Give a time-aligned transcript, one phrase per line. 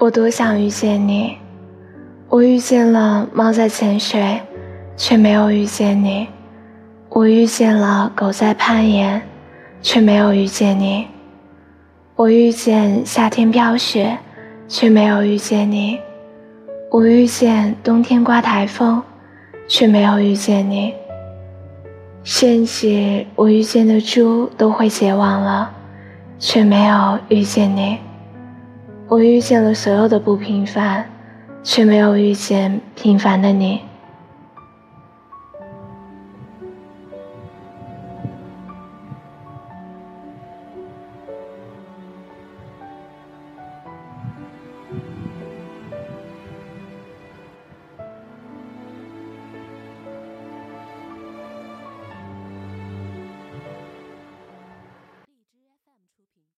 [0.00, 1.36] 我多想遇见你。
[2.30, 4.40] 我遇见了猫在潜水，
[4.96, 6.26] 却没有遇见你；
[7.10, 9.20] 我遇见了狗在攀岩，
[9.82, 11.04] 却没有遇见你；
[12.16, 14.16] 我遇见夏天飘雪，
[14.66, 15.98] 却没有遇见你；
[16.90, 19.02] 我遇见冬天刮台风，
[19.68, 20.94] 却没有遇见你。
[22.24, 25.70] 甚至我遇见的猪都会绝望了，
[26.38, 27.98] 却没有遇见你。
[29.10, 31.20] 我遇见了所有的不平凡。
[31.62, 33.89] 却没有遇见平凡的你。